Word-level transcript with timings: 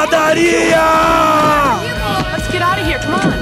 pancadaria! 0.00 0.86
Let's 2.32 2.50
get 2.50 2.62
out 2.62 2.78
of 2.78 2.86
here. 2.86 2.98
Come 2.98 3.14
on. 3.14 3.40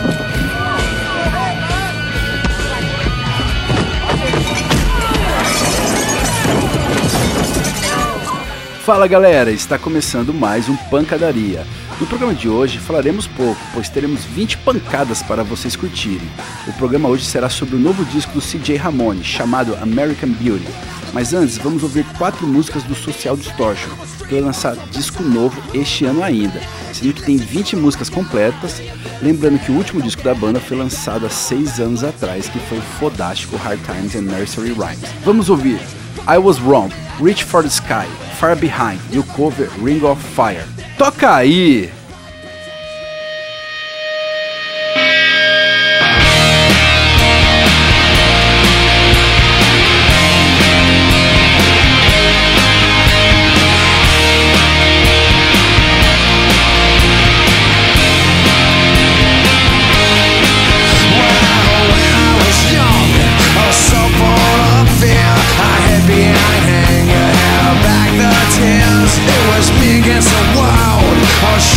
Fala 8.85 9.07
galera, 9.07 9.51
está 9.51 9.79
começando 9.79 10.33
mais 10.33 10.69
um 10.69 10.77
Pancadaria. 10.91 11.65
No 12.01 12.07
programa 12.07 12.33
de 12.33 12.49
hoje 12.49 12.79
falaremos 12.79 13.27
pouco, 13.27 13.61
pois 13.75 13.89
teremos 13.89 14.25
20 14.25 14.59
pancadas 14.59 15.21
para 15.21 15.43
vocês 15.43 15.75
curtirem. 15.75 16.31
O 16.69 16.73
programa 16.75 17.09
hoje 17.09 17.25
será 17.25 17.51
sobre 17.51 17.75
o 17.75 17.79
novo 17.79 18.05
disco 18.05 18.33
do 18.35 18.41
CJ 18.41 18.77
Ramone, 18.77 19.25
chamado 19.25 19.77
American 19.83 20.31
Beauty. 20.31 20.69
Mas 21.13 21.35
antes, 21.35 21.59
vamos 21.59 21.83
ouvir 21.83 22.05
quatro 22.17 22.47
músicas 22.47 22.85
do 22.85 22.95
Social 22.95 23.37
Distortion, 23.37 23.91
que 24.29 24.35
vai 24.35 24.41
lançar 24.41 24.77
disco 24.93 25.25
novo 25.25 25.61
este 25.75 26.05
ano 26.05 26.23
ainda, 26.23 26.61
sendo 26.93 27.15
que 27.15 27.23
tem 27.23 27.37
20 27.37 27.75
músicas 27.75 28.09
completas. 28.09 28.81
Lembrando 29.21 29.59
que 29.59 29.73
o 29.73 29.75
último 29.75 30.01
disco 30.01 30.23
da 30.23 30.35
banda 30.35 30.61
foi 30.61 30.77
lançado 30.77 31.27
há 31.27 31.31
6 31.31 31.81
anos 31.81 32.05
atrás, 32.05 32.47
que 32.47 32.61
foi 32.61 32.79
o 32.79 32.83
fodástico 33.01 33.57
Hard 33.57 33.81
Times 33.85 34.15
and 34.15 34.23
Nursery 34.23 34.73
Rhymes. 34.73 35.11
Vamos 35.25 35.51
ouvir 35.51 35.81
I 36.29 36.39
Was 36.39 36.61
Wrong, 36.61 36.95
Reach 37.21 37.43
for 37.43 37.65
the 37.65 37.69
Sky, 37.69 38.07
Far 38.39 38.55
Behind 38.55 39.01
e 39.11 39.19
o 39.19 39.25
cover 39.25 39.69
Ring 39.83 40.05
of 40.05 40.23
Fire. 40.37 40.78
Toca 40.99 41.37
aí! 41.37 41.98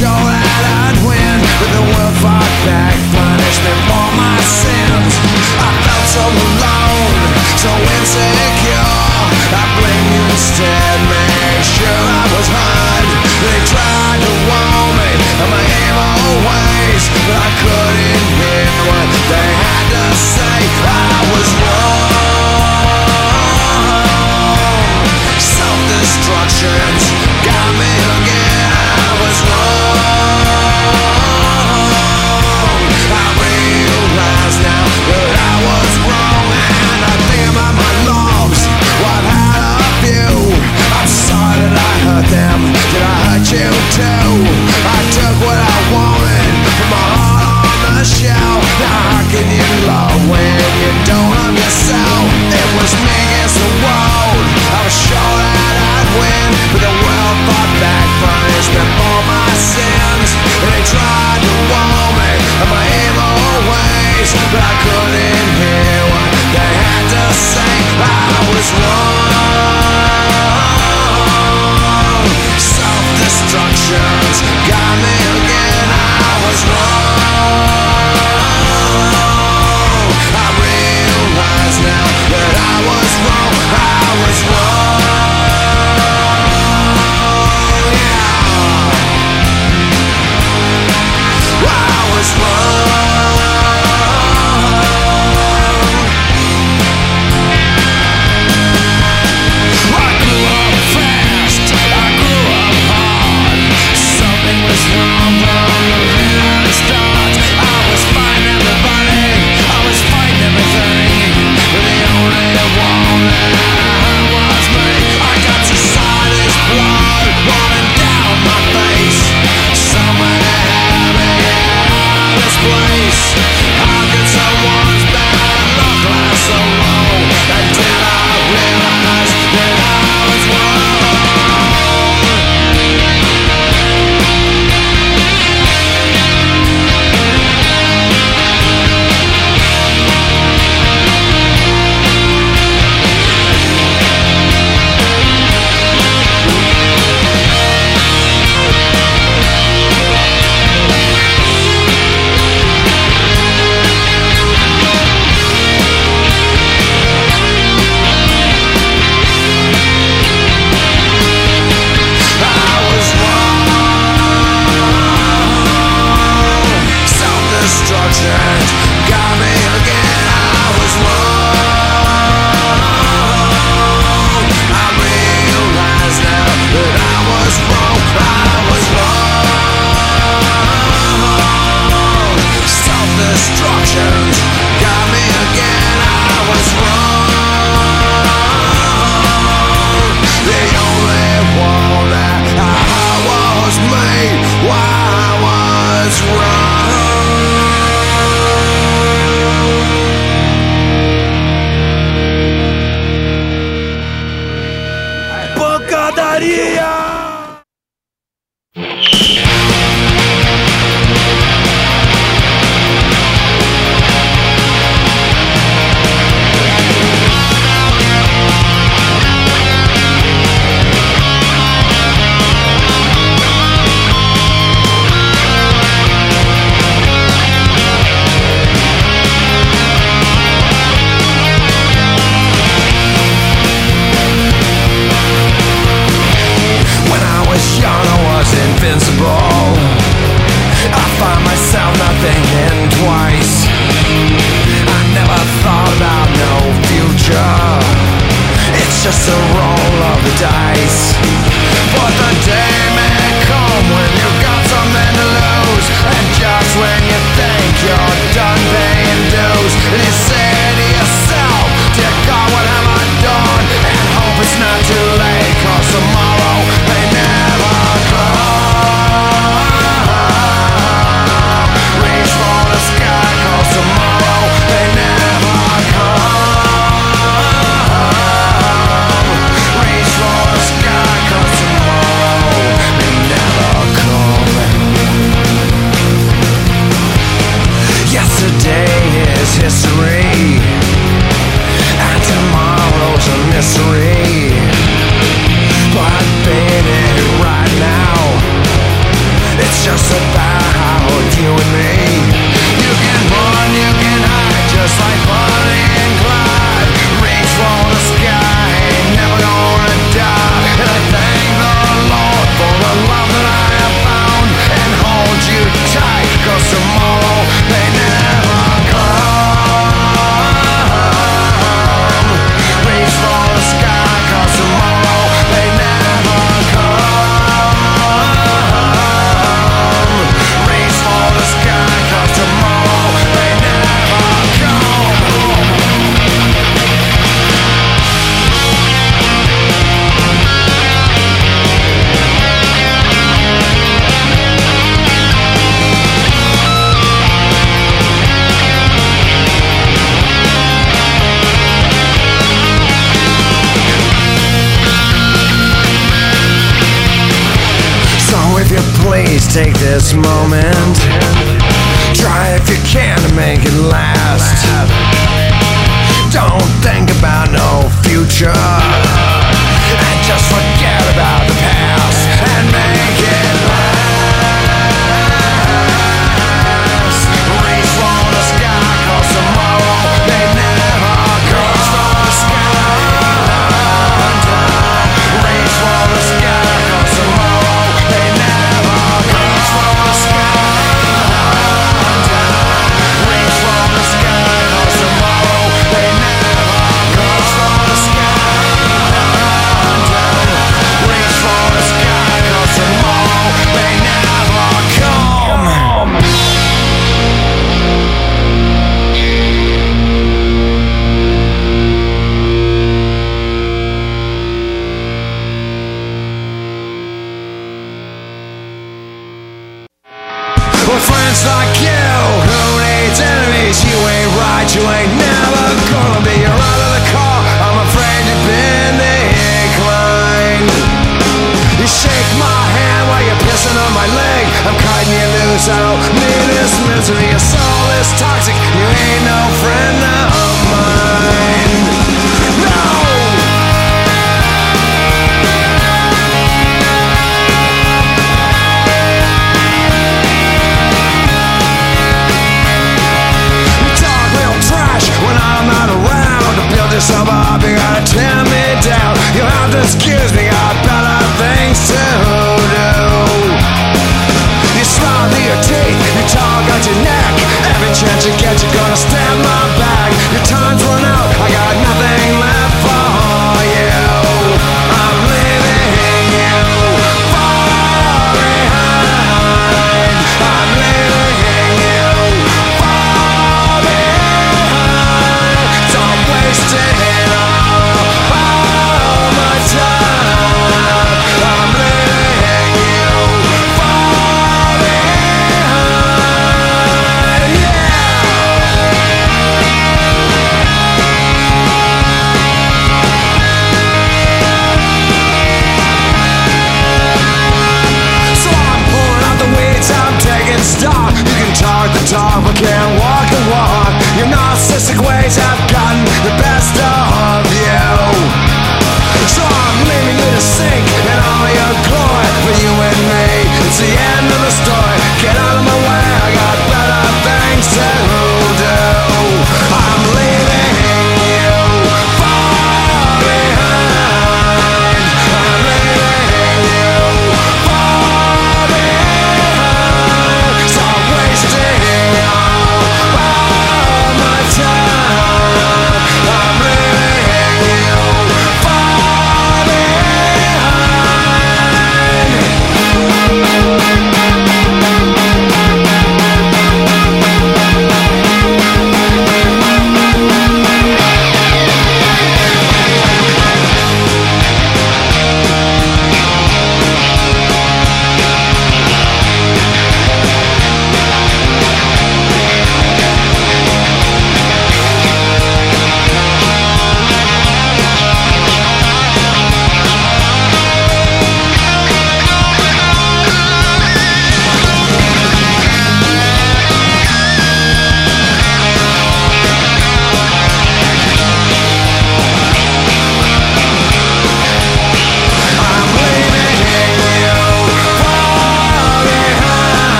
show 0.00 0.16
that 0.32 0.64
I'd 0.88 0.96
win. 1.04 1.38
But 1.60 1.70
the 1.76 1.84
world 1.92 2.16
fought 2.24 2.54
back, 2.64 2.96
punished 3.12 3.60
me 3.60 3.74
for 3.84 4.08
my 4.16 4.40
sins. 4.40 5.12
I 5.60 5.68
felt 5.84 6.06
so 6.08 6.24
alone, 6.24 7.20
so 7.60 7.68
insecure. 8.00 8.96
I 9.52 9.64
blame 9.76 10.06
you 10.16 10.24
instead, 10.32 10.96
make 11.04 11.64
sure 11.68 12.00
I 12.16 12.24
was 12.32 12.48
hard. 12.48 13.04
They 13.44 13.60
tried 13.68 14.20
to 14.24 14.32
warn 14.48 14.88
me 14.96 15.10
of 15.36 15.48
my 15.52 15.64
evil 15.68 16.48
ways 16.48 17.04
But 17.28 17.36
I 17.36 17.50
couldn't 17.60 18.24
hear 18.40 18.72
what 18.88 19.08
they 19.28 19.48
had 19.52 19.86
to 20.00 20.06
say. 20.16 20.60
I 20.88 21.20
was 21.28 21.48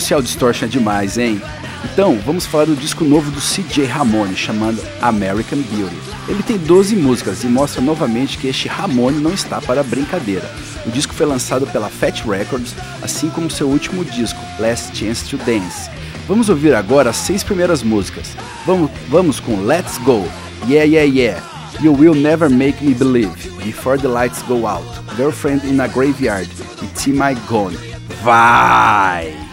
Social 0.00 0.22
Distortion 0.22 0.64
é 0.64 0.68
demais, 0.68 1.18
hein? 1.18 1.40
Então, 1.84 2.18
vamos 2.24 2.46
falar 2.46 2.64
do 2.64 2.74
disco 2.74 3.04
novo 3.04 3.30
do 3.30 3.40
CJ 3.40 3.84
Ramone, 3.84 4.34
chamado 4.34 4.80
American 5.02 5.58
Beauty. 5.58 5.96
Ele 6.26 6.42
tem 6.42 6.56
12 6.56 6.96
músicas 6.96 7.44
e 7.44 7.46
mostra 7.46 7.82
novamente 7.82 8.38
que 8.38 8.48
este 8.48 8.66
Ramone 8.66 9.20
não 9.20 9.32
está 9.32 9.60
para 9.60 9.82
brincadeira. 9.82 10.50
O 10.86 10.90
disco 10.90 11.14
foi 11.14 11.26
lançado 11.26 11.66
pela 11.66 11.90
Fat 11.90 12.22
Records, 12.26 12.74
assim 13.02 13.28
como 13.28 13.50
seu 13.50 13.68
último 13.68 14.04
disco, 14.04 14.40
Last 14.58 14.96
Chance 14.96 15.28
to 15.28 15.36
Dance. 15.38 15.90
Vamos 16.26 16.48
ouvir 16.48 16.74
agora 16.74 17.10
as 17.10 17.16
seis 17.16 17.42
primeiras 17.42 17.82
músicas. 17.82 18.34
Vamos, 18.64 18.90
vamos 19.08 19.38
com 19.38 19.64
Let's 19.64 19.98
Go, 19.98 20.26
Yeah 20.66 20.84
Yeah 20.84 21.04
Yeah, 21.04 21.42
You 21.82 21.94
Will 21.94 22.14
Never 22.14 22.48
Make 22.48 22.82
Me 22.82 22.94
Believe, 22.94 23.50
Before 23.62 24.00
the 24.00 24.08
Lights 24.08 24.42
Go 24.42 24.66
Out, 24.66 24.88
Girlfriend 25.16 25.66
in 25.66 25.80
a 25.80 25.88
Graveyard 25.88 26.48
e 26.82 26.86
T 26.86 27.10
My 27.10 27.34
Gone. 27.48 27.76
Vai! 28.22 29.49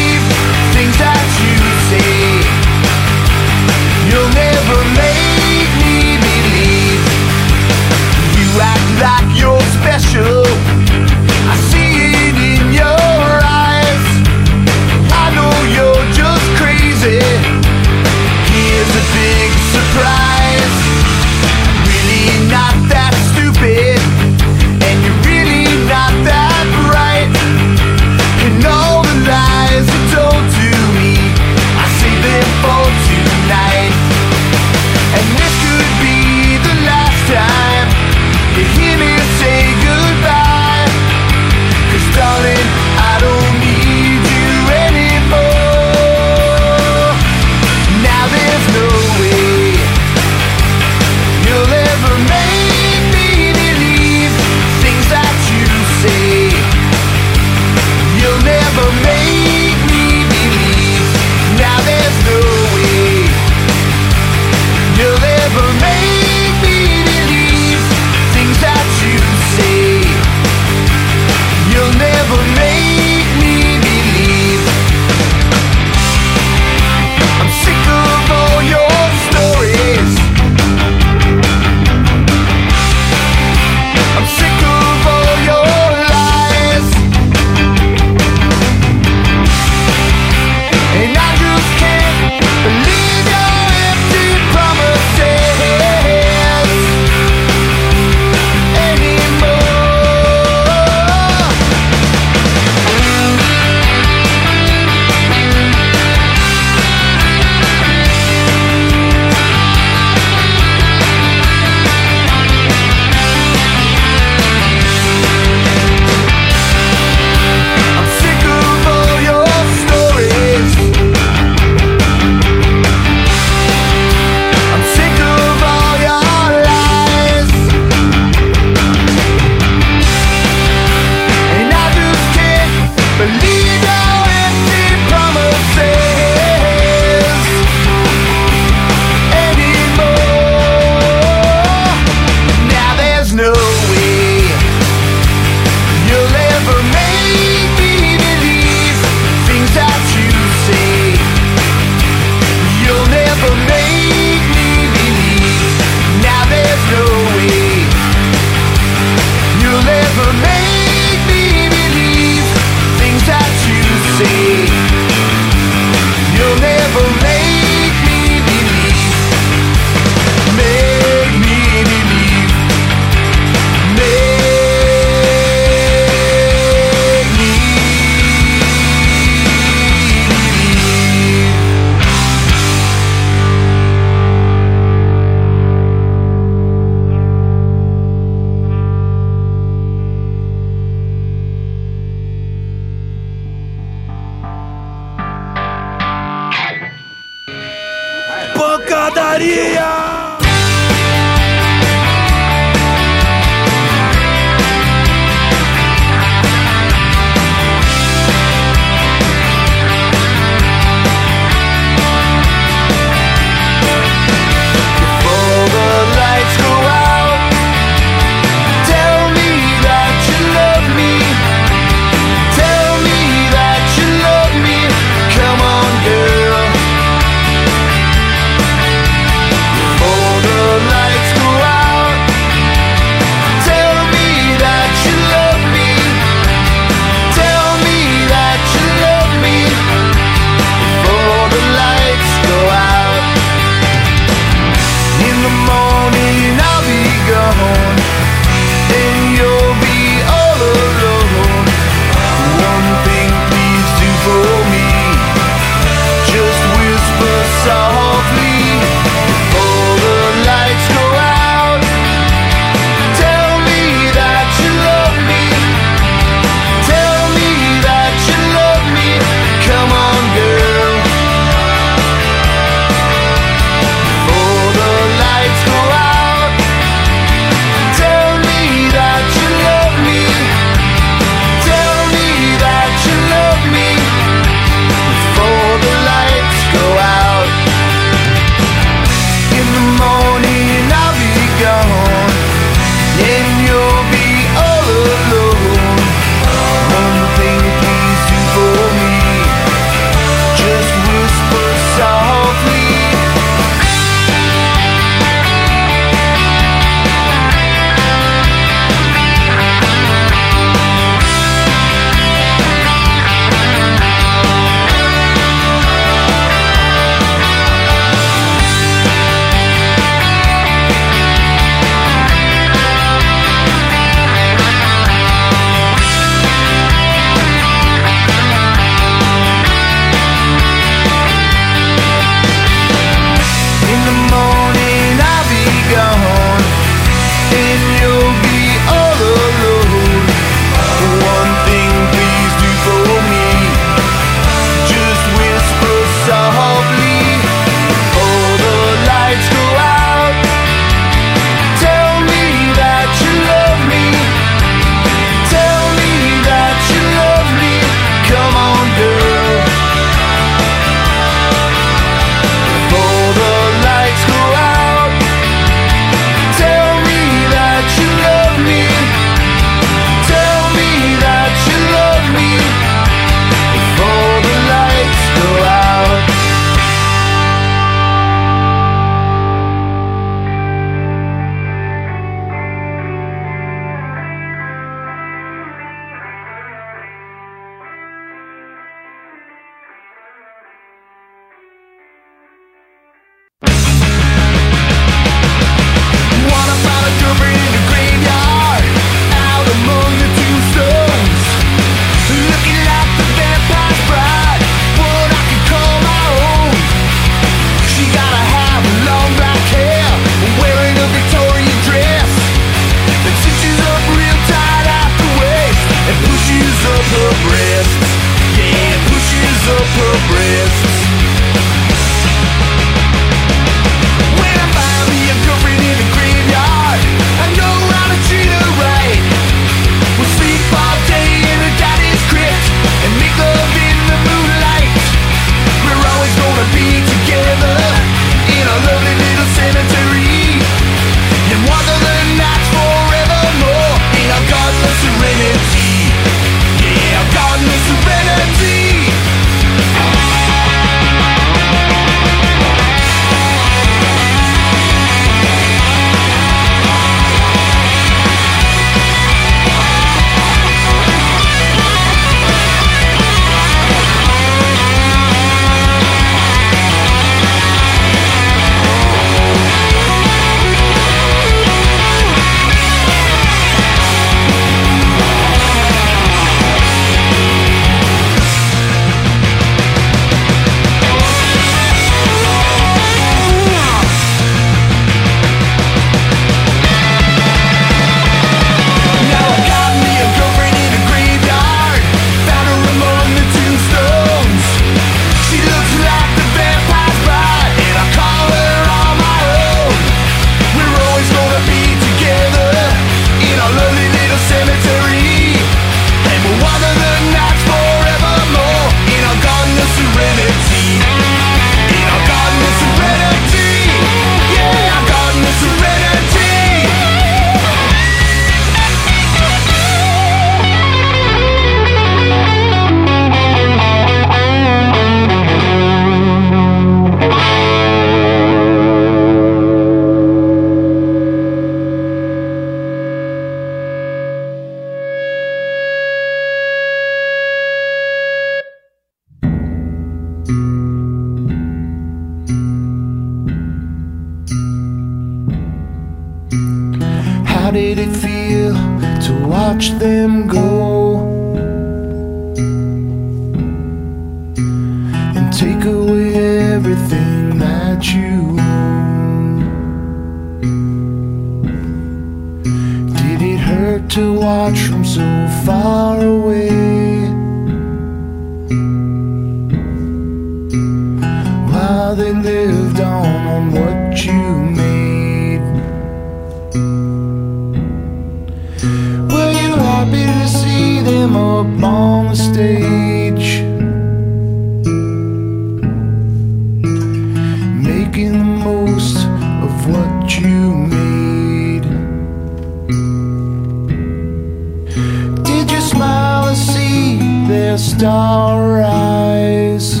Star 597.96 598.82
eyes? 598.82 600.00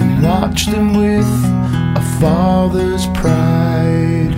And 0.00 0.22
watch 0.22 0.66
them 0.66 0.94
with 0.94 1.30
a 2.00 2.04
father's 2.18 3.06
pride. 3.08 4.34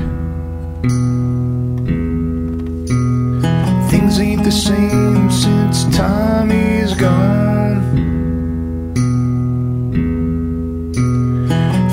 Things 3.91 4.19
ain't 4.19 4.43
the 4.43 4.51
same 4.51 5.31
since 5.31 5.85
Tommy's 5.97 6.95
gone. 6.95 7.83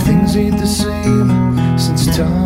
Things 0.06 0.36
ain't 0.36 0.58
the 0.58 0.68
same 0.68 1.78
since 1.78 2.18
Tommy's 2.18 2.45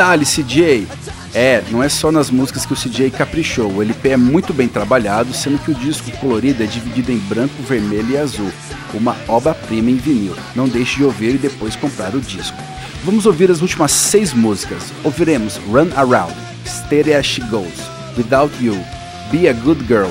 Dali, 0.00 0.24
CJ! 0.24 0.88
É, 1.34 1.62
não 1.70 1.82
é 1.82 1.88
só 1.90 2.10
nas 2.10 2.30
músicas 2.30 2.64
que 2.64 2.72
o 2.72 2.76
CJ 2.76 3.10
caprichou, 3.10 3.70
o 3.70 3.82
LP 3.82 4.08
é 4.08 4.16
muito 4.16 4.54
bem 4.54 4.66
trabalhado, 4.66 5.34
sendo 5.34 5.58
que 5.58 5.72
o 5.72 5.74
disco 5.74 6.10
colorido 6.12 6.62
é 6.62 6.66
dividido 6.66 7.12
em 7.12 7.18
branco, 7.18 7.52
vermelho 7.68 8.12
e 8.12 8.16
azul, 8.16 8.50
uma 8.94 9.14
obra-prima 9.28 9.90
em 9.90 9.96
vinil. 9.96 10.34
Não 10.56 10.66
deixe 10.66 10.96
de 10.96 11.04
ouvir 11.04 11.34
e 11.34 11.38
depois 11.38 11.76
comprar 11.76 12.14
o 12.14 12.20
disco. 12.20 12.56
Vamos 13.04 13.26
ouvir 13.26 13.50
as 13.50 13.60
últimas 13.60 13.92
seis 13.92 14.32
músicas. 14.32 14.84
Ouviremos 15.04 15.58
Run 15.70 15.90
Around, 15.94 16.34
Steady 16.66 17.12
As 17.12 17.26
She 17.26 17.42
Goes, 17.42 17.78
Without 18.16 18.54
You, 18.58 18.82
Be 19.30 19.50
a 19.50 19.52
Good 19.52 19.84
Girl, 19.86 20.08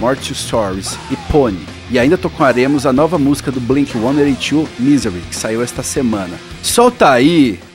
More 0.00 0.16
Two 0.16 0.34
Stories 0.34 0.98
e 1.12 1.16
Pony. 1.30 1.64
E 1.92 1.98
ainda 2.00 2.18
tocaremos 2.18 2.86
a 2.86 2.92
nova 2.92 3.16
música 3.18 3.52
do 3.52 3.60
Blink-182, 3.60 4.66
Misery, 4.80 5.20
que 5.30 5.36
saiu 5.36 5.62
esta 5.62 5.84
semana. 5.84 6.34
Solta 6.60 7.10
aí! 7.12 7.67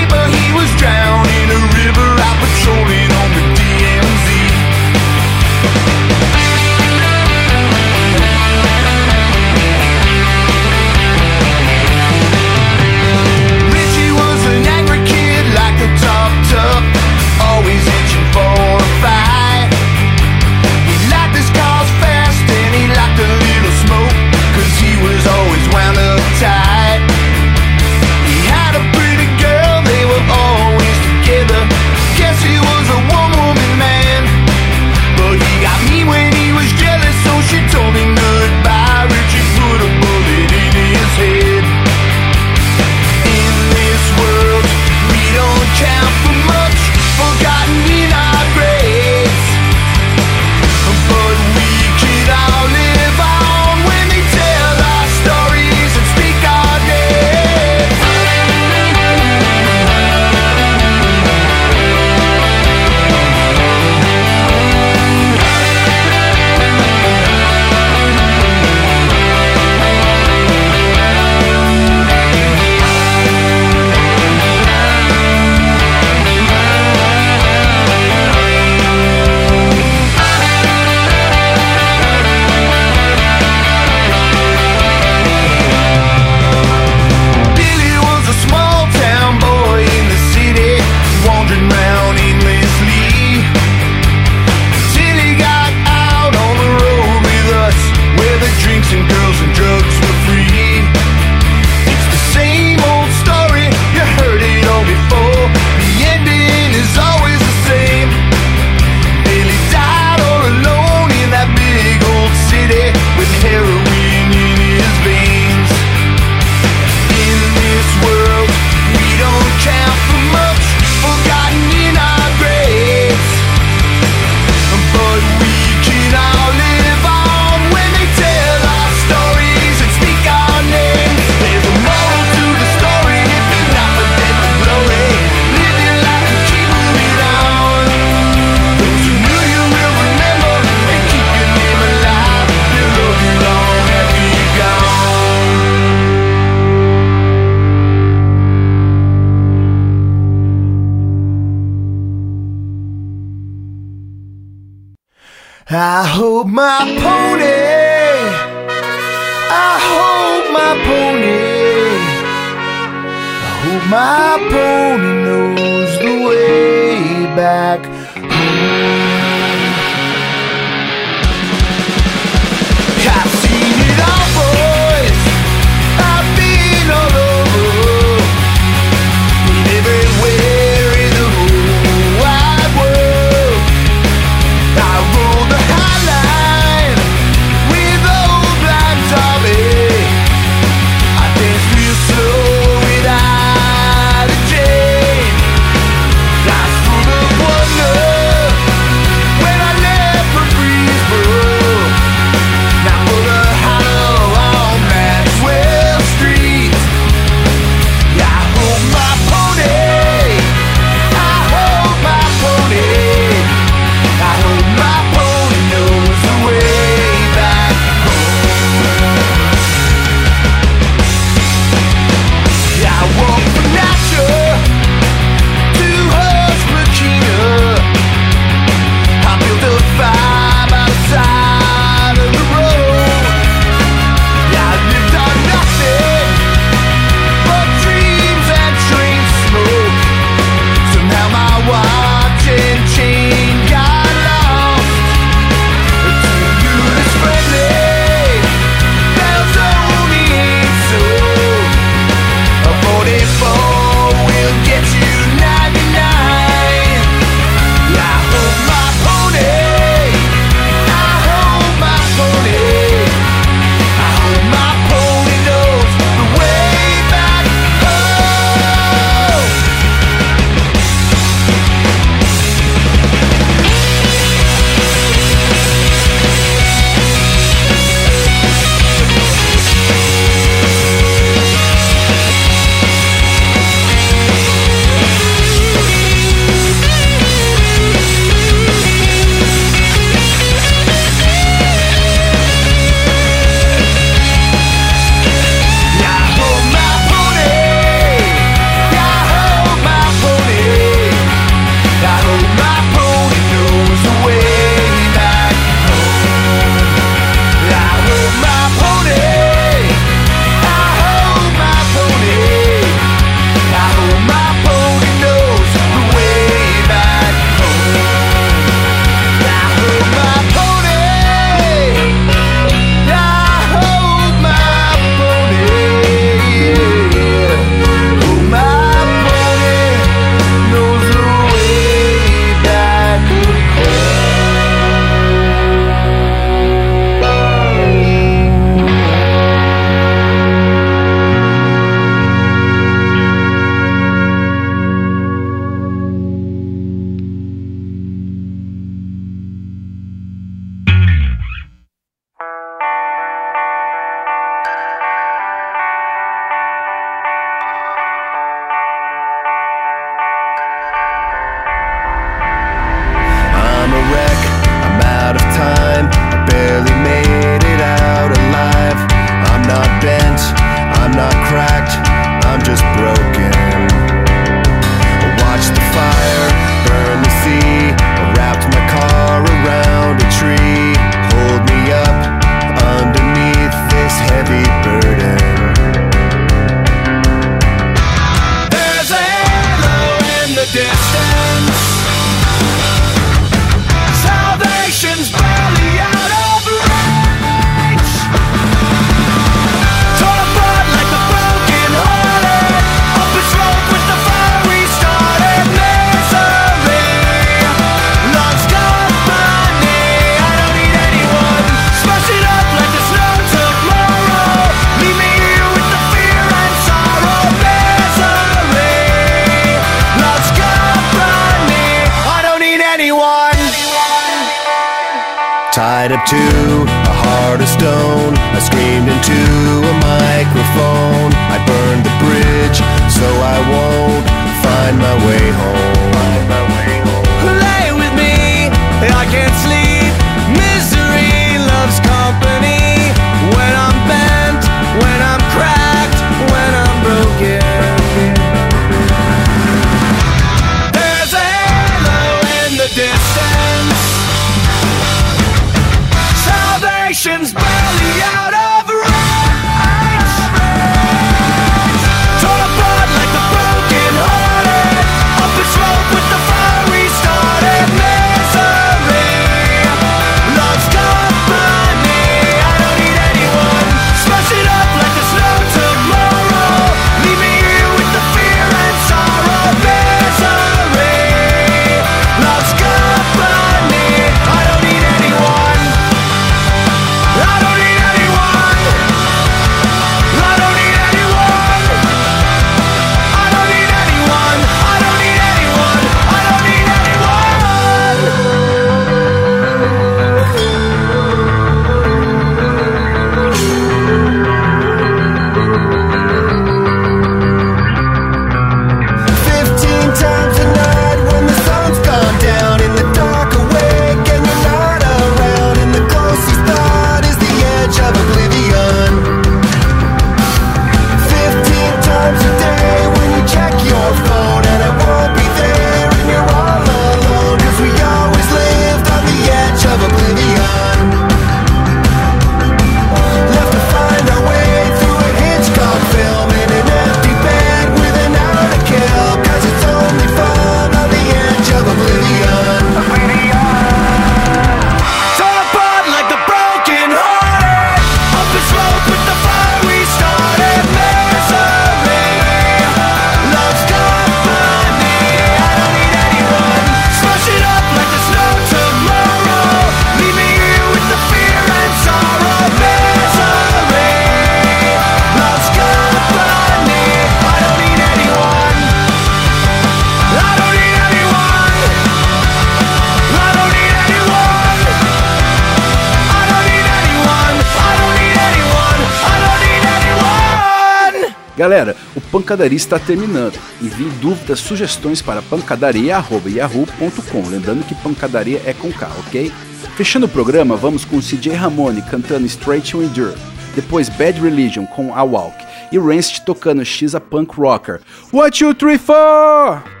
Galera, 581.61 581.95
o 582.15 582.21
Pancadaria 582.21 582.75
está 582.75 582.97
terminando. 582.97 583.53
Envie 583.79 584.09
dúvidas, 584.19 584.59
sugestões 584.59 585.21
para 585.21 585.43
pancadaria.yahoo.com. 585.43 587.49
Lembrando 587.51 587.85
que 587.85 587.93
pancadaria 587.93 588.59
é 588.65 588.73
com 588.73 588.91
K, 588.91 589.07
ok? 589.19 589.51
Fechando 589.95 590.25
o 590.25 590.29
programa, 590.29 590.75
vamos 590.75 591.05
com 591.05 591.19
CJ 591.19 591.53
Ramone 591.53 592.01
cantando 592.01 592.47
Straight 592.47 592.89
to 592.89 593.03
Endure. 593.03 593.37
Depois 593.75 594.09
Bad 594.09 594.41
Religion 594.41 594.87
com 594.87 595.13
A 595.13 595.21
Walk. 595.21 595.63
E 595.91 595.99
Rancid 595.99 596.41
tocando 596.41 596.83
X 596.83 597.13
a 597.13 597.19
Punk 597.19 597.53
Rocker. 597.55 598.01
What 598.33 598.63
you 598.63 598.73
three 598.73 598.97
for? 598.97 600.00